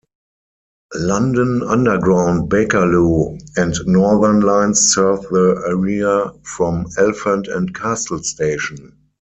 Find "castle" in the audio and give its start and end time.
7.75-8.23